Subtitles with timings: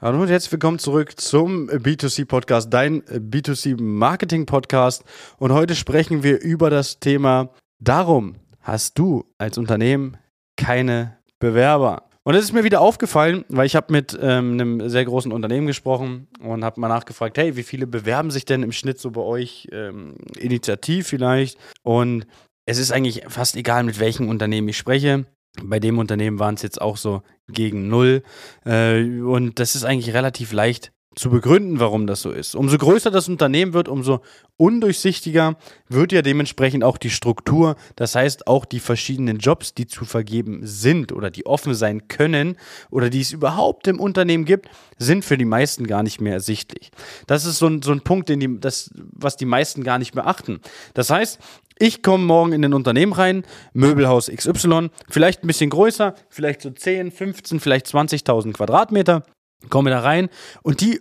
[0.00, 5.02] Hallo und herzlich willkommen zurück zum B2C Podcast, dein B2C Marketing Podcast.
[5.38, 10.16] Und heute sprechen wir über das Thema, darum hast du als Unternehmen
[10.56, 12.04] keine Bewerber.
[12.22, 15.66] Und es ist mir wieder aufgefallen, weil ich habe mit ähm, einem sehr großen Unternehmen
[15.66, 19.22] gesprochen und habe mal nachgefragt, hey, wie viele bewerben sich denn im Schnitt so bei
[19.22, 21.58] euch ähm, initiativ vielleicht?
[21.82, 22.24] Und
[22.66, 25.26] es ist eigentlich fast egal, mit welchem Unternehmen ich spreche.
[25.62, 28.22] Bei dem Unternehmen waren es jetzt auch so gegen null.
[28.64, 32.54] Äh, und das ist eigentlich relativ leicht zu begründen, warum das so ist.
[32.54, 34.20] Umso größer das Unternehmen wird, umso
[34.56, 35.56] undurchsichtiger
[35.88, 37.76] wird ja dementsprechend auch die Struktur.
[37.96, 42.56] Das heißt, auch die verschiedenen Jobs, die zu vergeben sind oder die offen sein können
[42.90, 46.90] oder die es überhaupt im Unternehmen gibt, sind für die meisten gar nicht mehr ersichtlich.
[47.26, 50.14] Das ist so ein, so ein Punkt, den die, das, was die meisten gar nicht
[50.14, 50.60] mehr achten.
[50.94, 51.40] Das heißt,
[51.78, 56.70] ich komme morgen in ein Unternehmen rein, Möbelhaus XY, vielleicht ein bisschen größer, vielleicht so
[56.70, 59.22] 10, 15, vielleicht 20.000 Quadratmeter,
[59.68, 60.28] komme da rein
[60.62, 61.00] und die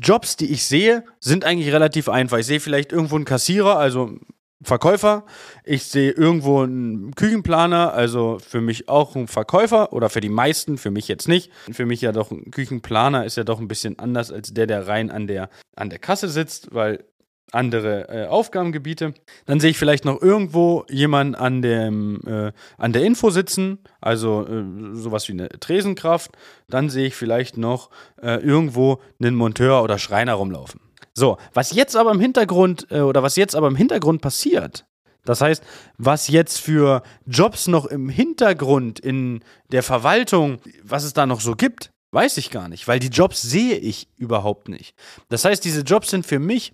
[0.00, 2.38] Jobs, die ich sehe, sind eigentlich relativ einfach.
[2.38, 4.16] Ich sehe vielleicht irgendwo einen Kassierer, also
[4.62, 5.24] Verkäufer.
[5.64, 10.78] Ich sehe irgendwo einen Küchenplaner, also für mich auch ein Verkäufer oder für die meisten,
[10.78, 11.52] für mich jetzt nicht.
[11.70, 14.86] Für mich ja doch ein Küchenplaner ist ja doch ein bisschen anders als der, der
[14.86, 17.04] rein an der, an der Kasse sitzt, weil
[17.52, 19.14] andere äh, Aufgabengebiete.
[19.46, 24.46] Dann sehe ich vielleicht noch irgendwo jemanden an, dem, äh, an der Info sitzen, also
[24.46, 26.32] äh, sowas wie eine Tresenkraft.
[26.68, 30.80] Dann sehe ich vielleicht noch äh, irgendwo einen Monteur oder Schreiner rumlaufen.
[31.14, 34.84] So, was jetzt aber im Hintergrund äh, oder was jetzt aber im Hintergrund passiert,
[35.24, 35.62] das heißt,
[35.98, 39.40] was jetzt für Jobs noch im Hintergrund in
[39.72, 43.42] der Verwaltung, was es da noch so gibt, weiß ich gar nicht, weil die Jobs
[43.42, 44.94] sehe ich überhaupt nicht.
[45.28, 46.72] Das heißt, diese Jobs sind für mich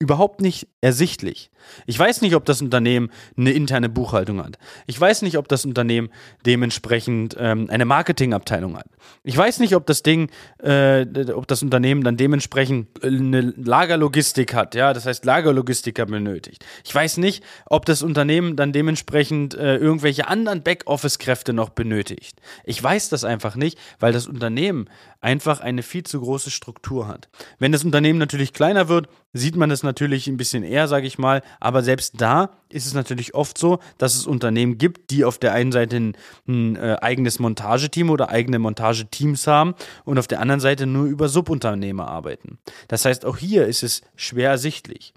[0.00, 1.50] überhaupt nicht ersichtlich.
[1.86, 4.58] Ich weiß nicht, ob das Unternehmen eine interne Buchhaltung hat.
[4.86, 6.10] Ich weiß nicht, ob das Unternehmen
[6.46, 8.86] dementsprechend ähm, eine Marketingabteilung hat.
[9.22, 14.74] Ich weiß nicht, ob das Ding, äh, ob das Unternehmen dann dementsprechend eine Lagerlogistik hat.
[14.74, 16.64] Ja, das heißt Lagerlogistiker benötigt.
[16.84, 22.40] Ich weiß nicht, ob das Unternehmen dann dementsprechend äh, irgendwelche anderen Backoffice-Kräfte noch benötigt.
[22.64, 24.88] Ich weiß das einfach nicht, weil das Unternehmen
[25.20, 27.28] einfach eine viel zu große Struktur hat.
[27.58, 31.18] Wenn das Unternehmen natürlich kleiner wird, sieht man das natürlich ein bisschen eher, sage ich
[31.18, 31.42] mal.
[31.58, 35.52] Aber selbst da ist es natürlich oft so, dass es Unternehmen gibt, die auf der
[35.52, 36.16] einen Seite ein,
[36.46, 39.74] ein äh, eigenes Montageteam oder eigene Montageteams haben
[40.04, 42.58] und auf der anderen Seite nur über Subunternehmer arbeiten.
[42.88, 45.12] Das heißt, auch hier ist es schwer ersichtlich.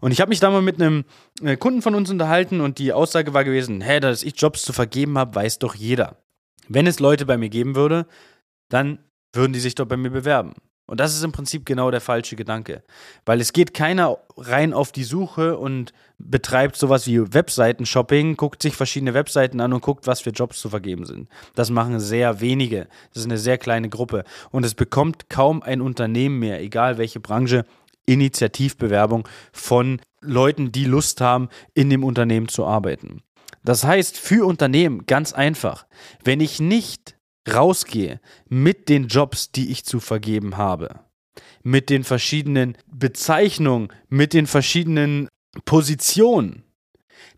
[0.00, 1.04] Und ich habe mich da mal mit einem
[1.42, 4.72] äh, Kunden von uns unterhalten und die Aussage war gewesen, hä, dass ich Jobs zu
[4.72, 6.16] vergeben habe, weiß doch jeder.
[6.68, 8.06] Wenn es Leute bei mir geben würde,
[8.70, 8.98] dann
[9.32, 10.54] würden die sich doch bei mir bewerben.
[10.86, 12.82] Und das ist im Prinzip genau der falsche Gedanke.
[13.24, 18.76] Weil es geht keiner rein auf die Suche und betreibt sowas wie Webseiten-Shopping, guckt sich
[18.76, 21.28] verschiedene Webseiten an und guckt, was für Jobs zu vergeben sind.
[21.54, 22.88] Das machen sehr wenige.
[23.12, 24.24] Das ist eine sehr kleine Gruppe.
[24.50, 27.64] Und es bekommt kaum ein Unternehmen mehr, egal welche Branche,
[28.06, 33.22] Initiativbewerbung von Leuten, die Lust haben, in dem Unternehmen zu arbeiten.
[33.64, 35.86] Das heißt, für Unternehmen ganz einfach,
[36.22, 37.16] wenn ich nicht
[37.52, 41.00] rausgehe mit den Jobs, die ich zu vergeben habe,
[41.62, 45.28] mit den verschiedenen Bezeichnungen, mit den verschiedenen
[45.64, 46.64] Positionen,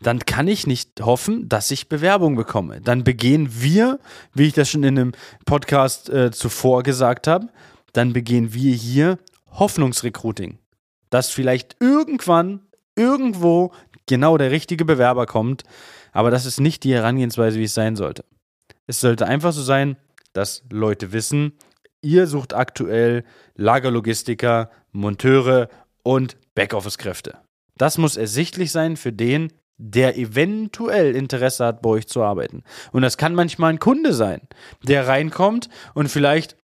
[0.01, 2.81] dann kann ich nicht hoffen, dass ich Bewerbung bekomme.
[2.81, 3.99] Dann begehen wir,
[4.33, 5.11] wie ich das schon in einem
[5.45, 7.47] Podcast äh, zuvor gesagt habe,
[7.93, 9.17] dann begehen wir hier
[9.51, 10.59] Hoffnungsrecruiting.
[11.09, 12.61] Dass vielleicht irgendwann,
[12.95, 13.71] irgendwo
[14.05, 15.63] genau der richtige Bewerber kommt,
[16.11, 18.23] aber das ist nicht die Herangehensweise, wie es sein sollte.
[18.87, 19.97] Es sollte einfach so sein,
[20.33, 21.53] dass Leute wissen,
[22.01, 23.23] ihr sucht aktuell
[23.55, 25.69] Lagerlogistiker, Monteure
[26.03, 27.37] und Backoffice-Kräfte.
[27.77, 32.63] Das muss ersichtlich sein für den, der eventuell Interesse hat, bei euch zu arbeiten.
[32.91, 34.41] Und das kann manchmal ein Kunde sein,
[34.83, 36.55] der reinkommt und vielleicht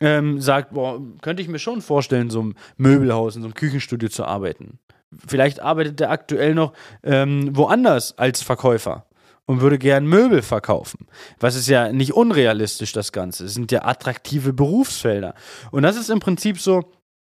[0.00, 4.08] ähm, sagt, boah, könnte ich mir schon vorstellen, so einem Möbelhaus, in so einem Küchenstudio
[4.08, 4.78] zu arbeiten.
[5.26, 6.72] Vielleicht arbeitet er aktuell noch
[7.02, 9.05] ähm, woanders als Verkäufer
[9.46, 11.06] und würde gern Möbel verkaufen.
[11.38, 13.44] Was ist ja nicht unrealistisch, das Ganze.
[13.44, 15.34] Es sind ja attraktive Berufsfelder.
[15.70, 16.92] Und das ist im Prinzip so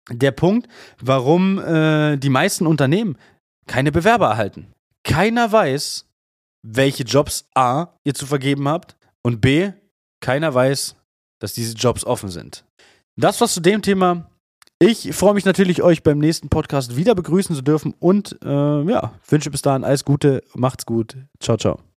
[0.10, 0.68] der Punkt,
[1.00, 3.18] warum äh, die meisten Unternehmen
[3.68, 4.68] keine Bewerber erhalten.
[5.04, 6.06] Keiner weiß,
[6.64, 9.72] welche Jobs A ihr zu vergeben habt und B,
[10.22, 10.96] keiner weiß,
[11.40, 12.66] dass diese Jobs offen sind.
[13.18, 14.30] Das was zu dem Thema.
[14.80, 19.14] Ich freue mich natürlich, euch beim nächsten Podcast wieder begrüßen zu dürfen und äh, ja,
[19.28, 21.18] wünsche bis dahin alles Gute, macht's gut.
[21.40, 21.91] Ciao, ciao.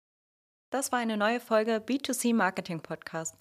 [0.74, 3.36] Das war eine neue Folge B2C Marketing Podcast.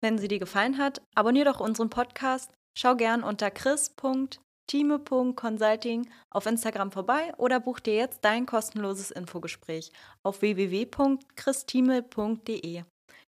[0.00, 6.90] Wenn sie dir gefallen hat, abonniere doch unseren Podcast, schau gern unter chris.time.consulting auf Instagram
[6.90, 9.92] vorbei oder buch dir jetzt dein kostenloses Infogespräch
[10.24, 12.82] auf www.christime.de.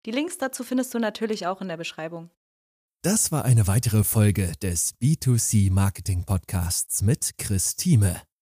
[0.06, 2.30] Die Links dazu findest du natürlich auch in der Beschreibung.
[3.02, 8.22] Das war eine weitere Folge des B2C Marketing Podcasts mit Chris Thieme.